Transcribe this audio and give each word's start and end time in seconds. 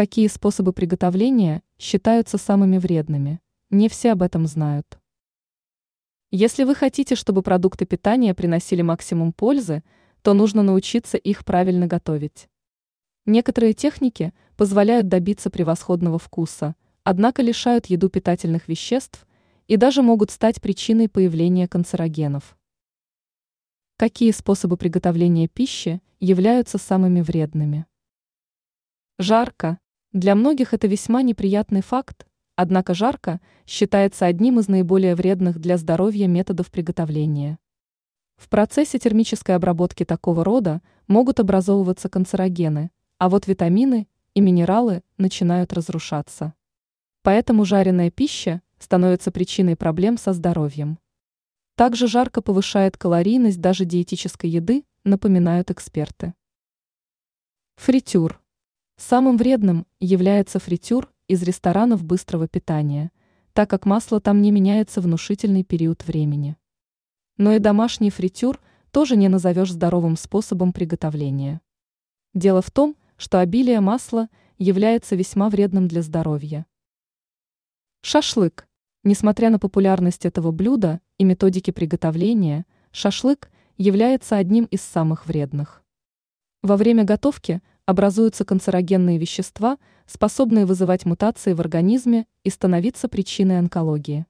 Какие 0.00 0.28
способы 0.28 0.72
приготовления 0.72 1.62
считаются 1.78 2.38
самыми 2.38 2.78
вредными? 2.78 3.38
Не 3.68 3.90
все 3.90 4.12
об 4.12 4.22
этом 4.22 4.46
знают. 4.46 4.98
Если 6.30 6.64
вы 6.64 6.74
хотите, 6.74 7.14
чтобы 7.14 7.42
продукты 7.42 7.84
питания 7.84 8.32
приносили 8.32 8.80
максимум 8.80 9.34
пользы, 9.34 9.84
то 10.22 10.32
нужно 10.32 10.62
научиться 10.62 11.18
их 11.18 11.44
правильно 11.44 11.86
готовить. 11.86 12.48
Некоторые 13.26 13.74
техники 13.74 14.32
позволяют 14.56 15.08
добиться 15.08 15.50
превосходного 15.50 16.18
вкуса, 16.18 16.76
однако 17.04 17.42
лишают 17.42 17.84
еду 17.84 18.08
питательных 18.08 18.68
веществ 18.68 19.26
и 19.68 19.76
даже 19.76 20.00
могут 20.00 20.30
стать 20.30 20.62
причиной 20.62 21.10
появления 21.10 21.68
канцерогенов. 21.68 22.56
Какие 23.98 24.30
способы 24.30 24.78
приготовления 24.78 25.46
пищи 25.46 26.00
являются 26.20 26.78
самыми 26.78 27.20
вредными? 27.20 27.84
Жарко. 29.18 29.78
Для 30.12 30.34
многих 30.34 30.74
это 30.74 30.88
весьма 30.88 31.22
неприятный 31.22 31.82
факт, 31.82 32.26
однако 32.56 32.94
жарко 32.94 33.40
считается 33.64 34.26
одним 34.26 34.58
из 34.58 34.66
наиболее 34.66 35.14
вредных 35.14 35.60
для 35.60 35.76
здоровья 35.76 36.26
методов 36.26 36.68
приготовления. 36.72 37.60
В 38.36 38.48
процессе 38.48 38.98
термической 38.98 39.54
обработки 39.54 40.04
такого 40.04 40.42
рода 40.42 40.82
могут 41.06 41.38
образовываться 41.38 42.08
канцерогены, 42.08 42.90
а 43.18 43.28
вот 43.28 43.46
витамины 43.46 44.08
и 44.34 44.40
минералы 44.40 45.04
начинают 45.16 45.72
разрушаться. 45.72 46.54
Поэтому 47.22 47.64
жареная 47.64 48.10
пища 48.10 48.62
становится 48.80 49.30
причиной 49.30 49.76
проблем 49.76 50.18
со 50.18 50.32
здоровьем. 50.32 50.98
Также 51.76 52.08
жарко 52.08 52.42
повышает 52.42 52.96
калорийность 52.96 53.60
даже 53.60 53.84
диетической 53.84 54.50
еды, 54.50 54.84
напоминают 55.04 55.70
эксперты. 55.70 56.34
Фритюр. 57.76 58.40
Самым 59.00 59.38
вредным 59.38 59.86
является 59.98 60.58
фритюр 60.58 61.10
из 61.26 61.42
ресторанов 61.42 62.04
быстрого 62.04 62.46
питания, 62.46 63.10
так 63.54 63.70
как 63.70 63.86
масло 63.86 64.20
там 64.20 64.42
не 64.42 64.50
меняется 64.50 65.00
внушительный 65.00 65.64
период 65.64 66.06
времени. 66.06 66.58
Но 67.38 67.52
и 67.54 67.60
домашний 67.60 68.10
фритюр 68.10 68.60
тоже 68.90 69.16
не 69.16 69.30
назовешь 69.30 69.72
здоровым 69.72 70.18
способом 70.18 70.74
приготовления. 70.74 71.62
Дело 72.34 72.60
в 72.60 72.70
том, 72.70 72.94
что 73.16 73.40
обилие 73.40 73.80
масла 73.80 74.28
является 74.58 75.16
весьма 75.16 75.48
вредным 75.48 75.88
для 75.88 76.02
здоровья. 76.02 76.66
Шашлык. 78.02 78.68
Несмотря 79.02 79.48
на 79.48 79.58
популярность 79.58 80.26
этого 80.26 80.52
блюда 80.52 81.00
и 81.16 81.24
методики 81.24 81.70
приготовления, 81.70 82.66
шашлык 82.92 83.50
является 83.78 84.36
одним 84.36 84.66
из 84.66 84.82
самых 84.82 85.26
вредных. 85.26 85.82
Во 86.62 86.76
время 86.76 87.04
готовки 87.04 87.62
образуются 87.90 88.44
канцерогенные 88.44 89.18
вещества, 89.18 89.76
способные 90.06 90.64
вызывать 90.64 91.04
мутации 91.04 91.52
в 91.52 91.60
организме 91.60 92.26
и 92.44 92.50
становиться 92.50 93.08
причиной 93.08 93.58
онкологии. 93.58 94.26